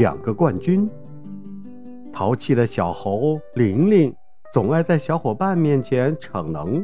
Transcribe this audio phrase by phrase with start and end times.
[0.00, 0.88] 两个冠军，
[2.10, 4.10] 淘气的小猴玲玲
[4.50, 6.82] 总爱在小伙伴面前逞能，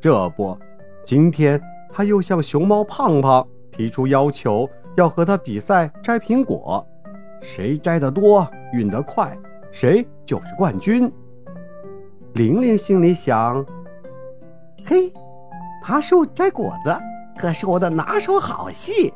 [0.00, 0.58] 这不，
[1.04, 6.84] 今天他又向熊猫胖胖提出要求，要和他比赛摘苹果，
[7.40, 9.38] 谁摘得多、运得快，
[9.70, 11.08] 谁就是冠军。
[12.32, 13.64] 玲玲心里想
[14.84, 15.12] ：“嘿，
[15.84, 16.92] 爬树摘果子
[17.38, 19.14] 可是我的拿手好戏。”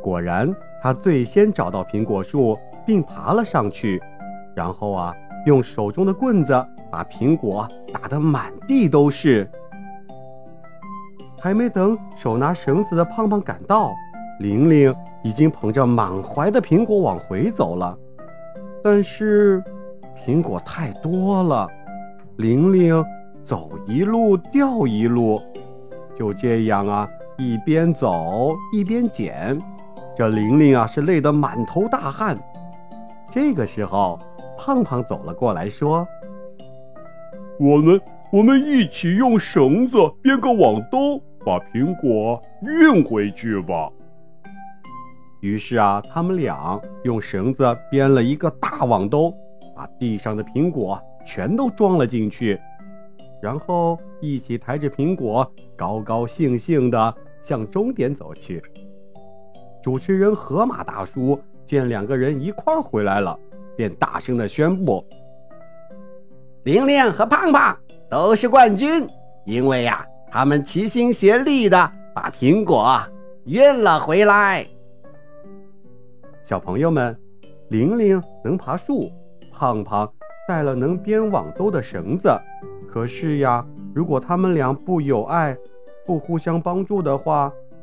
[0.00, 0.54] 果然。
[0.84, 3.98] 他最先找到苹果树，并爬了上去，
[4.54, 5.14] 然后啊，
[5.46, 6.52] 用手中的棍子
[6.92, 9.48] 把苹果打得满地都是。
[11.40, 13.94] 还没等手拿绳子的胖胖赶到，
[14.40, 17.96] 玲玲已经捧着满怀的苹果往回走了。
[18.82, 19.64] 但是，
[20.22, 21.66] 苹果太多了，
[22.36, 23.02] 玲玲
[23.42, 25.40] 走一路掉一路，
[26.14, 29.58] 就这样啊，一边走一边捡。
[30.16, 32.38] 这玲玲啊，是累得满头大汗。
[33.32, 34.18] 这个时候，
[34.56, 36.06] 胖胖走了过来，说
[37.58, 43.90] ：“我们我们一起用绳子编个网兜，把苹果运回去吧。”
[45.42, 49.34] 于是啊，他们俩用绳子编了一个大网兜，
[49.74, 52.58] 把地上的苹果全都装了进去，
[53.42, 58.62] 然后一起抬着苹果，高高兴兴地向终点走去。
[59.84, 63.38] 主持人河马大叔见两个人一块回来了，
[63.76, 65.04] 便大声的宣布
[66.64, 67.76] ：“玲玲和胖胖
[68.08, 69.06] 都是冠军，
[69.44, 72.98] 因为呀，他们齐心协力的把苹果
[73.44, 74.66] 运了回来。”
[76.42, 77.14] 小朋友们，
[77.68, 79.12] 玲玲能爬树，
[79.52, 80.10] 胖胖
[80.48, 82.34] 带了能编网兜的绳子。
[82.88, 83.62] 可是呀，
[83.94, 85.54] 如果他们俩不友爱，
[86.06, 87.52] 不互相帮助的话，